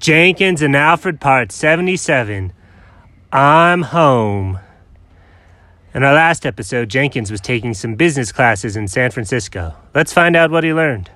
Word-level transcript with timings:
Jenkins 0.00 0.62
and 0.62 0.74
Alfred, 0.74 1.20
part 1.20 1.52
77. 1.52 2.54
I'm 3.30 3.82
home. 3.82 4.58
In 5.92 6.02
our 6.02 6.14
last 6.14 6.46
episode, 6.46 6.88
Jenkins 6.88 7.30
was 7.30 7.42
taking 7.42 7.74
some 7.74 7.96
business 7.96 8.32
classes 8.32 8.76
in 8.76 8.88
San 8.88 9.10
Francisco. 9.10 9.74
Let's 9.94 10.14
find 10.14 10.36
out 10.36 10.50
what 10.50 10.64
he 10.64 10.72
learned. 10.72 11.10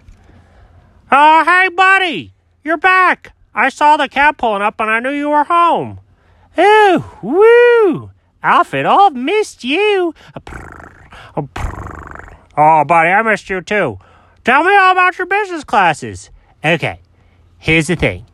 Oh, 1.10 1.44
hey, 1.46 1.70
buddy! 1.70 2.34
You're 2.62 2.76
back! 2.76 3.34
I 3.54 3.70
saw 3.70 3.96
the 3.96 4.06
cab 4.06 4.36
pulling 4.36 4.60
up 4.60 4.78
and 4.78 4.90
I 4.90 5.00
knew 5.00 5.12
you 5.12 5.30
were 5.30 5.44
home. 5.44 6.00
Oh, 6.58 7.18
woo! 7.22 8.10
Alfred, 8.42 8.84
I've 8.84 9.14
missed 9.14 9.64
you. 9.64 10.14
Oh, 11.34 12.84
buddy, 12.84 13.08
I 13.08 13.22
missed 13.22 13.48
you 13.48 13.62
too. 13.62 13.98
Tell 14.44 14.62
me 14.62 14.76
all 14.76 14.92
about 14.92 15.16
your 15.16 15.26
business 15.26 15.64
classes. 15.64 16.28
Okay, 16.62 17.00
here's 17.56 17.86
the 17.86 17.96
thing. 17.96 18.26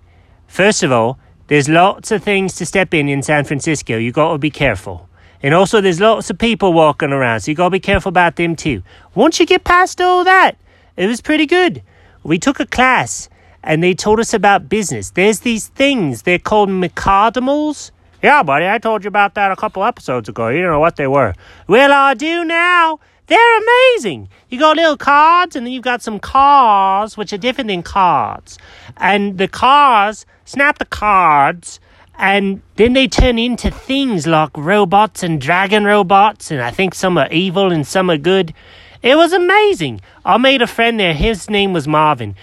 First 0.51 0.83
of 0.83 0.91
all, 0.91 1.17
there's 1.47 1.69
lots 1.69 2.11
of 2.11 2.25
things 2.25 2.55
to 2.57 2.67
step 2.67 2.93
in 2.93 3.09
in 3.09 3.23
San 3.23 3.45
Francisco. 3.45 3.97
You 3.97 4.11
got 4.11 4.33
to 4.33 4.39
be 4.39 4.51
careful. 4.51 5.09
And 5.45 5.55
also, 5.55 5.81
there's 5.81 6.01
lots 6.01 6.29
of 6.29 6.39
people 6.39 6.73
walking 6.73 7.13
around, 7.13 7.41
so 7.41 7.53
you 7.53 7.57
got 7.57 7.67
to 7.67 7.71
be 7.71 7.79
careful 7.79 8.09
about 8.09 8.35
them 8.35 8.57
too. 8.57 8.83
Once 9.15 9.39
you 9.39 9.47
get 9.47 9.63
past 9.63 10.01
all 10.01 10.25
that, 10.25 10.57
it 10.97 11.07
was 11.07 11.21
pretty 11.21 11.47
good. 11.47 11.85
We 12.25 12.37
took 12.37 12.59
a 12.59 12.67
class, 12.67 13.29
and 13.63 13.81
they 13.81 13.95
told 13.95 14.19
us 14.19 14.35
about 14.35 14.69
business. 14.69 15.11
There's 15.11 15.41
these 15.41 15.69
things, 15.69 16.23
they're 16.23 16.41
called 16.41 16.69
McCardimals. 16.69 17.93
Yeah, 18.21 18.43
buddy, 18.43 18.69
I 18.69 18.79
told 18.79 19.05
you 19.05 19.09
about 19.09 19.37
that 19.37 19.53
a 19.53 19.57
couple 19.57 19.85
episodes 19.85 20.29
ago. 20.29 20.49
You 20.49 20.63
don't 20.63 20.73
know 20.73 20.81
what 20.81 20.97
they 20.97 21.07
were. 21.07 21.33
Well, 21.69 21.93
I 21.93 22.15
do 22.15 22.45
now. 22.45 22.99
They're 23.31 23.59
amazing. 23.59 24.29
You 24.49 24.59
got 24.59 24.77
little 24.77 24.97
cards, 24.97 25.55
and 25.55 25.65
then 25.65 25.73
you've 25.73 25.85
got 25.85 26.03
some 26.03 26.19
cars, 26.19 27.17
which 27.17 27.33
are 27.33 27.39
different 27.39 27.69
than 27.69 27.85
cards. 27.85 28.59
And 28.97 29.39
the 29.39 29.47
cars 29.47 30.27
snap 30.45 30.79
the 30.79 30.85
cards, 30.85 31.79
and 32.19 32.61
then 32.75 32.93
they 32.95 33.07
turn 33.07 33.39
into 33.39 33.71
things 33.71 34.27
like 34.27 34.51
robots 34.57 35.23
and 35.23 35.41
dragon 35.41 35.85
robots, 35.85 36.51
and 36.51 36.61
I 36.61 36.73
think 36.73 36.93
some 36.93 37.17
are 37.17 37.31
evil 37.31 37.71
and 37.71 37.87
some 37.87 38.11
are 38.11 38.19
good. 38.19 38.53
It 39.01 39.15
was 39.15 39.33
amazing. 39.33 40.01
I 40.25 40.37
made 40.37 40.61
a 40.61 40.67
friend 40.67 40.99
there. 40.99 41.15
His 41.15 41.49
name 41.49 41.73
was 41.73 41.87
Marvin. 41.87 42.35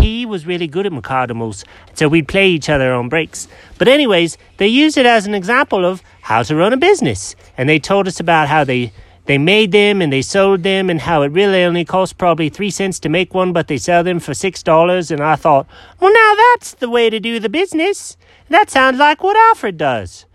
He 0.00 0.26
was 0.26 0.46
really 0.46 0.66
good 0.66 0.84
at 0.84 0.92
McCardimals, 0.92 1.64
so 1.94 2.08
we'd 2.08 2.28
play 2.28 2.50
each 2.50 2.68
other 2.68 2.92
on 2.92 3.08
breaks. 3.08 3.48
But, 3.78 3.88
anyways, 3.88 4.36
they 4.58 4.68
used 4.68 4.98
it 4.98 5.06
as 5.06 5.26
an 5.26 5.34
example 5.34 5.86
of 5.86 6.02
how 6.20 6.42
to 6.42 6.54
run 6.54 6.74
a 6.74 6.76
business. 6.76 7.34
And 7.56 7.70
they 7.70 7.78
told 7.78 8.06
us 8.06 8.20
about 8.20 8.48
how 8.48 8.64
they 8.64 8.92
they 9.26 9.38
made 9.38 9.72
them 9.72 10.00
and 10.00 10.12
they 10.12 10.22
sold 10.22 10.62
them 10.62 10.88
and 10.88 11.00
how 11.00 11.22
it 11.22 11.32
really 11.32 11.62
only 11.64 11.84
cost 11.84 12.16
probably 12.16 12.48
three 12.48 12.70
cents 12.70 12.98
to 13.00 13.08
make 13.08 13.34
one, 13.34 13.52
but 13.52 13.66
they 13.68 13.76
sell 13.76 14.04
them 14.04 14.20
for 14.20 14.34
six 14.34 14.62
dollars. 14.62 15.10
And 15.10 15.20
I 15.20 15.36
thought, 15.36 15.66
well, 16.00 16.12
now 16.12 16.34
that's 16.34 16.74
the 16.74 16.88
way 16.88 17.10
to 17.10 17.18
do 17.18 17.40
the 17.40 17.48
business. 17.48 18.16
That 18.48 18.70
sounds 18.70 18.98
like 18.98 19.22
what 19.22 19.36
Alfred 19.36 19.76
does. 19.76 20.26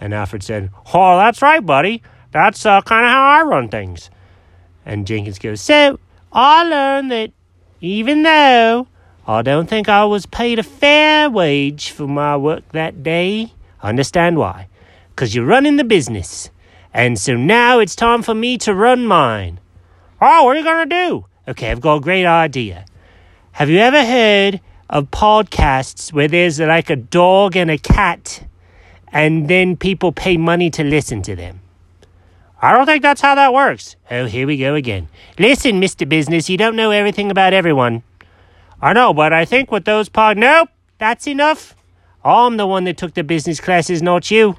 And 0.00 0.12
Alfred 0.12 0.42
said, 0.42 0.70
Oh, 0.92 1.16
that's 1.16 1.40
right, 1.42 1.64
buddy. 1.64 2.02
That's 2.32 2.66
uh, 2.66 2.80
kind 2.82 3.04
of 3.04 3.12
how 3.12 3.22
I 3.22 3.42
run 3.42 3.68
things. 3.68 4.10
And 4.84 5.06
Jenkins 5.06 5.38
goes, 5.38 5.60
So 5.60 6.00
I 6.32 6.64
learned 6.64 7.12
that 7.12 7.30
even 7.80 8.24
though 8.24 8.88
I 9.28 9.42
don't 9.42 9.68
think 9.68 9.88
I 9.88 10.04
was 10.04 10.26
paid 10.26 10.58
a 10.58 10.64
fair 10.64 11.30
wage 11.30 11.90
for 11.90 12.08
my 12.08 12.36
work 12.36 12.68
that 12.72 13.04
day, 13.04 13.52
I 13.80 13.90
understand 13.90 14.36
why. 14.38 14.68
Because 15.10 15.34
you're 15.34 15.44
running 15.44 15.76
the 15.76 15.84
business. 15.84 16.50
And 16.94 17.18
so 17.18 17.36
now 17.36 17.78
it's 17.78 17.96
time 17.96 18.22
for 18.22 18.34
me 18.34 18.58
to 18.58 18.74
run 18.74 19.06
mine. 19.06 19.60
Oh, 20.20 20.44
what 20.44 20.56
are 20.56 20.58
you 20.58 20.64
going 20.64 20.88
to 20.88 20.94
do? 20.94 21.26
Okay, 21.48 21.70
I've 21.70 21.80
got 21.80 21.96
a 21.96 22.00
great 22.00 22.26
idea. 22.26 22.84
Have 23.52 23.70
you 23.70 23.78
ever 23.78 24.04
heard 24.04 24.60
of 24.88 25.10
podcasts 25.10 26.12
where 26.12 26.28
there's 26.28 26.60
like 26.60 26.90
a 26.90 26.96
dog 26.96 27.56
and 27.56 27.70
a 27.70 27.78
cat, 27.78 28.46
and 29.08 29.48
then 29.48 29.76
people 29.76 30.12
pay 30.12 30.36
money 30.36 30.70
to 30.70 30.84
listen 30.84 31.22
to 31.22 31.34
them? 31.34 31.60
I 32.60 32.72
don't 32.72 32.86
think 32.86 33.02
that's 33.02 33.20
how 33.20 33.34
that 33.34 33.52
works. 33.52 33.96
Oh, 34.10 34.26
here 34.26 34.46
we 34.46 34.56
go 34.56 34.74
again. 34.74 35.08
Listen, 35.38 35.80
Mr. 35.80 36.08
Business, 36.08 36.48
you 36.48 36.56
don't 36.56 36.76
know 36.76 36.92
everything 36.92 37.30
about 37.30 37.52
everyone. 37.52 38.04
I 38.80 38.92
know, 38.92 39.12
but 39.12 39.32
I 39.32 39.44
think 39.44 39.72
with 39.72 39.84
those 39.84 40.08
pod. 40.08 40.36
Nope, 40.36 40.68
that's 40.98 41.26
enough. 41.26 41.74
I'm 42.24 42.56
the 42.56 42.66
one 42.66 42.84
that 42.84 42.96
took 42.96 43.14
the 43.14 43.24
business 43.24 43.60
classes, 43.60 44.00
not 44.02 44.30
you. 44.30 44.56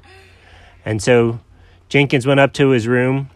And 0.84 1.02
so 1.02 1.40
Jenkins 1.88 2.26
went 2.26 2.40
up 2.40 2.52
to 2.54 2.70
his 2.70 2.88
room 2.88 3.30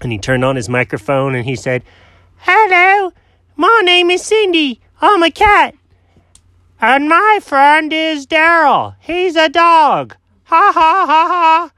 and 0.00 0.12
he 0.12 0.18
turned 0.18 0.44
on 0.44 0.56
his 0.56 0.68
microphone 0.68 1.34
and 1.34 1.44
he 1.44 1.56
said, 1.56 1.82
Hello, 2.38 3.12
my 3.56 3.82
name 3.84 4.10
is 4.10 4.22
Cindy. 4.22 4.80
I'm 5.00 5.22
a 5.22 5.30
cat. 5.30 5.74
And 6.80 7.08
my 7.08 7.40
friend 7.42 7.92
is 7.92 8.26
Daryl. 8.26 8.96
He's 9.00 9.36
a 9.36 9.48
dog. 9.48 10.16
Ha 10.44 10.70
ha 10.72 11.06
ha 11.06 11.26
ha. 11.28 11.72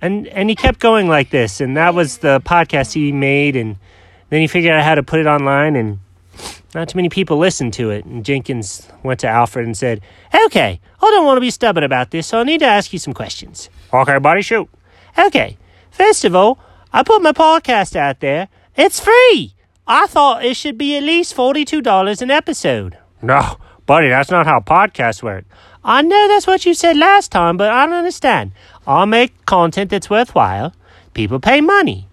And 0.00 0.26
and 0.28 0.48
he 0.48 0.56
kept 0.56 0.80
going 0.80 1.08
like 1.08 1.30
this, 1.30 1.60
and 1.60 1.76
that 1.76 1.94
was 1.94 2.18
the 2.18 2.40
podcast 2.40 2.92
he 2.92 3.12
made, 3.12 3.54
and 3.54 3.76
then 4.30 4.40
he 4.40 4.46
figured 4.46 4.72
out 4.72 4.82
how 4.82 4.94
to 4.94 5.02
put 5.02 5.20
it 5.20 5.26
online, 5.26 5.76
and 5.76 6.00
not 6.74 6.88
too 6.88 6.96
many 6.96 7.08
people 7.08 7.38
listened 7.38 7.72
to 7.74 7.90
it. 7.90 8.04
And 8.04 8.24
Jenkins 8.24 8.88
went 9.02 9.20
to 9.20 9.28
Alfred 9.28 9.66
and 9.66 9.76
said, 9.76 10.00
Okay, 10.46 10.80
I 11.00 11.10
don't 11.10 11.26
want 11.26 11.36
to 11.36 11.40
be 11.40 11.50
stubborn 11.50 11.84
about 11.84 12.10
this, 12.10 12.26
so 12.26 12.40
I 12.40 12.44
need 12.44 12.60
to 12.60 12.66
ask 12.66 12.92
you 12.92 12.98
some 12.98 13.12
questions. 13.12 13.68
Okay, 13.92 14.18
buddy, 14.18 14.42
shoot. 14.42 14.68
Okay, 15.18 15.58
first 15.90 16.24
of 16.24 16.34
all, 16.34 16.58
I 16.92 17.02
put 17.02 17.22
my 17.22 17.32
podcast 17.32 17.96
out 17.96 18.20
there. 18.20 18.48
It's 18.76 19.00
free. 19.00 19.54
I 19.86 20.06
thought 20.06 20.44
it 20.44 20.56
should 20.56 20.78
be 20.78 20.96
at 20.96 21.02
least 21.02 21.36
$42 21.36 22.22
an 22.22 22.30
episode. 22.30 22.96
No, 23.20 23.58
buddy, 23.86 24.08
that's 24.08 24.30
not 24.30 24.46
how 24.46 24.60
podcasts 24.60 25.22
work. 25.22 25.44
I 25.84 26.00
know 26.02 26.28
that's 26.28 26.46
what 26.46 26.64
you 26.64 26.74
said 26.74 26.96
last 26.96 27.32
time, 27.32 27.56
but 27.56 27.70
I 27.70 27.86
don't 27.86 27.96
understand. 27.96 28.52
I'll 28.86 29.06
make 29.06 29.44
content 29.46 29.90
that's 29.90 30.08
worthwhile. 30.08 30.72
People 31.12 31.40
pay 31.40 31.60
money. 31.60 32.08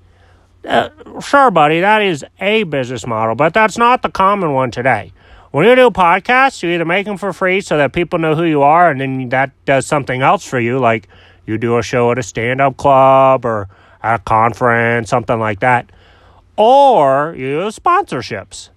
Uh, 0.66 0.90
sure, 1.22 1.52
buddy, 1.52 1.80
that 1.80 2.02
is 2.02 2.26
a 2.40 2.64
business 2.64 3.08
model, 3.08 3.36
but 3.36 3.54
that's 3.54 3.78
not 3.78 4.02
the 4.02 4.10
common 4.10 4.54
one 4.54 4.72
today. 4.72 5.14
When 5.52 5.66
you 5.66 5.76
do 5.76 5.90
podcasts, 5.90 6.62
you 6.62 6.70
either 6.70 6.86
make 6.86 7.06
them 7.06 7.18
for 7.18 7.34
free 7.34 7.62
so 7.62 7.78
that 7.78 7.94
people 7.94 8.20
know 8.20 8.36
who 8.36 8.44
you 8.44 8.62
are, 8.62 8.92
and 8.92 9.02
then 9.02 9.30
that 9.30 9.52
does 9.66 9.86
something 9.86 10.22
else 10.22 10.46
for 10.46 10.60
you, 10.60 10.78
like 10.78 11.08
you 11.46 11.58
do 11.58 11.78
a 11.78 11.82
show 11.82 12.12
at 12.12 12.20
a 12.20 12.24
stand 12.24 12.62
up 12.62 12.78
club 12.78 13.46
or 13.46 13.68
a 14.04 14.20
conference, 14.20 15.10
something 15.10 15.40
like 15.40 15.62
that. 15.62 15.92
Or 16.56 17.34
you 17.38 17.62
do 17.62 17.68
sponsorships. 17.70 18.70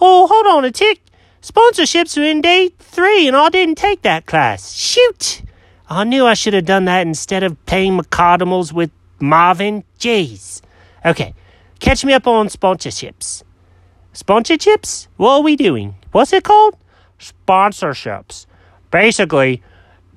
Oh, 0.00 0.26
hold 0.26 0.46
on 0.46 0.64
a 0.64 0.70
tick. 0.70 1.00
Sponsorships 1.40 2.16
in 2.18 2.40
day 2.40 2.70
three, 2.78 3.28
and 3.28 3.36
I 3.36 3.48
didn't 3.48 3.76
take 3.76 4.02
that 4.02 4.26
class. 4.26 4.74
Shoot! 4.74 5.42
I 5.88 6.04
knew 6.04 6.26
I 6.26 6.34
should 6.34 6.52
have 6.52 6.66
done 6.66 6.84
that 6.86 7.06
instead 7.06 7.42
of 7.42 7.64
paying 7.64 7.96
McCardimals 7.98 8.72
with 8.72 8.90
Marvin. 9.20 9.84
Jeez. 9.98 10.60
Okay, 11.04 11.34
catch 11.78 12.04
me 12.04 12.12
up 12.12 12.26
on 12.26 12.48
sponsorships. 12.48 13.42
Sponsorships? 14.14 15.06
What 15.16 15.38
are 15.38 15.42
we 15.42 15.56
doing? 15.56 15.94
What's 16.12 16.32
it 16.32 16.44
called? 16.44 16.76
Sponsorships. 17.20 18.46
Basically, 18.90 19.62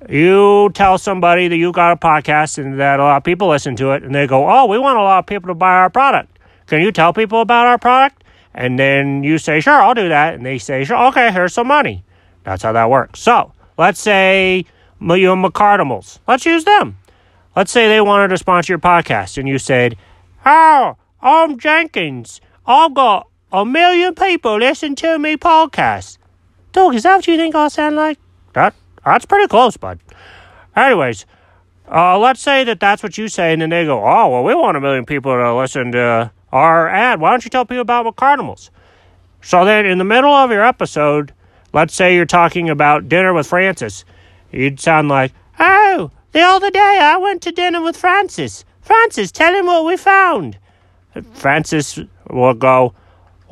you 0.08 0.70
tell 0.74 0.98
somebody 0.98 1.48
that 1.48 1.56
you 1.56 1.72
got 1.72 1.92
a 1.92 1.96
podcast 1.96 2.58
and 2.58 2.80
that 2.80 2.98
a 2.98 3.02
lot 3.02 3.16
of 3.18 3.24
people 3.24 3.48
listen 3.48 3.76
to 3.76 3.92
it, 3.92 4.02
and 4.02 4.14
they 4.14 4.26
go, 4.26 4.48
Oh, 4.48 4.66
we 4.66 4.78
want 4.78 4.98
a 4.98 5.02
lot 5.02 5.20
of 5.20 5.26
people 5.26 5.48
to 5.48 5.54
buy 5.54 5.72
our 5.72 5.90
product. 5.90 6.38
Can 6.66 6.80
you 6.80 6.90
tell 6.90 7.12
people 7.12 7.40
about 7.40 7.66
our 7.66 7.78
product? 7.78 8.24
And 8.54 8.78
then 8.78 9.22
you 9.22 9.38
say, 9.38 9.60
Sure, 9.60 9.80
I'll 9.80 9.94
do 9.94 10.08
that. 10.08 10.34
And 10.34 10.44
they 10.44 10.58
say, 10.58 10.84
Sure, 10.84 11.06
okay, 11.08 11.30
here's 11.30 11.54
some 11.54 11.68
money. 11.68 12.04
That's 12.44 12.62
how 12.62 12.72
that 12.72 12.90
works. 12.90 13.20
So 13.20 13.52
let's 13.78 14.00
say 14.00 14.66
you 15.00 15.06
McCardimals. 15.06 16.18
Let's 16.26 16.46
use 16.46 16.64
them. 16.64 16.98
Let's 17.54 17.70
say 17.70 17.88
they 17.88 18.00
wanted 18.00 18.28
to 18.28 18.38
sponsor 18.38 18.72
your 18.72 18.78
podcast, 18.78 19.36
and 19.36 19.46
you 19.46 19.58
said, 19.58 19.96
Oh, 20.44 20.96
I'm 21.20 21.56
Jenkins. 21.56 22.40
I've 22.66 22.94
got 22.94 23.28
a 23.52 23.64
million 23.64 24.14
people 24.14 24.58
listen 24.58 24.96
to 24.96 25.18
me 25.18 25.36
podcast. 25.36 26.18
Dog, 26.72 26.96
is 26.96 27.04
that 27.04 27.16
what 27.16 27.28
you 27.28 27.36
think 27.36 27.54
I 27.54 27.68
sound 27.68 27.94
like? 27.94 28.18
That 28.54 28.74
that's 29.04 29.24
pretty 29.24 29.46
close, 29.46 29.76
bud. 29.76 30.00
Anyways, 30.74 31.26
uh, 31.88 32.18
let's 32.18 32.40
say 32.40 32.64
that 32.64 32.80
that's 32.80 33.04
what 33.04 33.16
you 33.18 33.28
say, 33.28 33.52
and 33.52 33.62
then 33.62 33.70
they 33.70 33.84
go, 33.84 34.04
"Oh, 34.04 34.30
well, 34.30 34.42
we 34.42 34.54
want 34.54 34.76
a 34.76 34.80
million 34.80 35.06
people 35.06 35.32
to 35.32 35.54
listen 35.54 35.92
to 35.92 36.32
our 36.50 36.88
ad. 36.88 37.20
Why 37.20 37.30
don't 37.30 37.44
you 37.44 37.50
tell 37.50 37.64
people 37.64 37.82
about 37.82 38.06
McCardimals?" 38.06 38.70
So 39.42 39.64
then, 39.64 39.86
in 39.86 39.98
the 39.98 40.04
middle 40.04 40.32
of 40.32 40.50
your 40.50 40.64
episode, 40.64 41.32
let's 41.72 41.94
say 41.94 42.16
you're 42.16 42.24
talking 42.26 42.68
about 42.68 43.08
dinner 43.08 43.32
with 43.32 43.46
Francis, 43.46 44.04
you'd 44.50 44.80
sound 44.80 45.08
like, 45.08 45.32
"Oh, 45.60 46.10
the 46.32 46.40
other 46.40 46.70
day 46.70 46.98
I 47.00 47.16
went 47.18 47.42
to 47.42 47.52
dinner 47.52 47.80
with 47.80 47.96
Francis. 47.96 48.64
Francis, 48.82 49.32
tell 49.32 49.54
him 49.54 49.66
what 49.66 49.84
we 49.86 49.96
found." 49.96 50.58
Francis 51.32 51.98
will 52.30 52.54
go, 52.54 52.94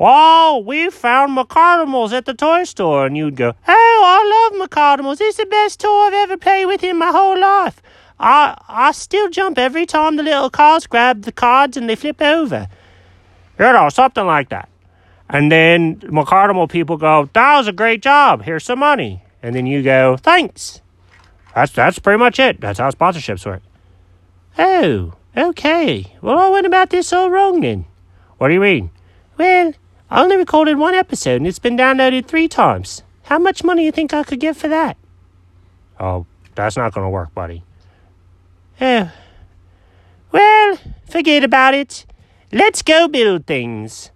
Oh, 0.03 0.63
we 0.65 0.89
found 0.89 1.37
McCardimals 1.37 2.11
at 2.11 2.25
the 2.25 2.33
toy 2.33 2.63
store. 2.63 3.05
And 3.05 3.15
you'd 3.15 3.35
go, 3.35 3.53
Oh, 3.67 4.01
I 4.03 4.49
love 4.59 4.67
McCardimals. 4.67 5.17
It's 5.21 5.37
the 5.37 5.45
best 5.45 5.79
toy 5.79 6.07
I've 6.07 6.13
ever 6.13 6.37
played 6.37 6.65
with 6.65 6.83
in 6.83 6.97
my 6.97 7.11
whole 7.11 7.39
life. 7.39 7.83
I, 8.19 8.57
I 8.67 8.91
still 8.93 9.29
jump 9.29 9.59
every 9.59 9.85
time 9.85 10.15
the 10.15 10.23
little 10.23 10.49
cars 10.49 10.87
grab 10.87 11.21
the 11.21 11.31
cards 11.31 11.77
and 11.77 11.87
they 11.87 11.95
flip 11.95 12.19
over. 12.19 12.67
You 13.59 13.65
know, 13.73 13.89
something 13.89 14.25
like 14.25 14.49
that. 14.49 14.69
And 15.29 15.51
then 15.51 15.97
McCardimal 15.99 16.67
people 16.67 16.97
go, 16.97 17.29
That 17.33 17.57
was 17.57 17.67
a 17.67 17.71
great 17.71 18.01
job. 18.01 18.41
Here's 18.41 18.63
some 18.63 18.79
money. 18.79 19.23
and 19.43 19.55
then 19.55 19.67
you 19.67 19.83
go, 19.83 20.17
thanks. 20.17 20.81
That's 21.53 21.71
that's 21.73 21.99
pretty 21.99 22.17
much 22.17 22.39
it. 22.39 22.59
That's 22.59 22.79
how 22.79 22.89
sponsorships 22.89 23.45
work. 23.45 23.61
Oh, 24.57 25.13
okay. 25.35 26.15
Well, 26.21 26.37
I 26.37 26.49
went 26.49 26.65
about 26.65 26.89
this 26.89 27.13
all 27.13 27.29
wrong 27.29 27.61
then. 27.61 27.85
What 28.37 28.47
do 28.47 28.53
you 28.53 28.59
mean? 28.59 28.91
Well, 29.37 29.73
I 30.09 30.21
only 30.21 30.37
recorded 30.37 30.77
one 30.77 30.93
episode 30.93 31.37
and 31.37 31.47
it's 31.47 31.59
been 31.59 31.77
downloaded 31.77 32.25
three 32.25 32.47
times. 32.47 33.03
How 33.23 33.39
much 33.39 33.63
money 33.63 33.83
do 33.83 33.85
you 33.85 33.91
think 33.91 34.13
I 34.13 34.23
could 34.23 34.39
get 34.39 34.57
for 34.57 34.67
that? 34.67 34.97
Oh, 35.99 36.25
that's 36.55 36.75
not 36.75 36.93
going 36.93 37.05
to 37.05 37.09
work, 37.09 37.33
buddy. 37.33 37.63
Oh. 38.81 39.11
Well, 40.31 40.77
forget 41.09 41.43
about 41.43 41.73
it. 41.73 42.05
Let's 42.51 42.81
go 42.81 43.07
build 43.07 43.45
things. 43.45 44.11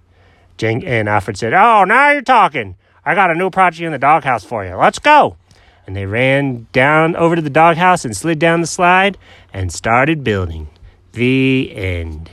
Jen- 0.58 0.84
and 0.84 1.08
Alfred 1.08 1.38
said, 1.38 1.54
Oh, 1.54 1.84
now 1.84 2.12
you're 2.12 2.22
talking. 2.22 2.76
I 3.06 3.14
got 3.14 3.30
a 3.30 3.36
new 3.36 3.50
project 3.50 3.86
in 3.86 3.92
the 3.92 3.98
doghouse 3.98 4.44
for 4.44 4.66
you. 4.66 4.76
Let's 4.76 5.00
go. 5.00 5.38
And 5.86 5.96
they 5.96 6.06
ran 6.06 6.68
down 6.72 7.16
over 7.16 7.36
to 7.36 7.42
the 7.42 7.50
doghouse 7.50 8.04
and 8.04 8.18
slid 8.18 8.40
down 8.40 8.62
the 8.62 8.68
slide 8.68 9.18
and 9.54 9.72
started 9.72 10.24
building. 10.24 10.68
The 11.16 11.72
end. 11.74 12.30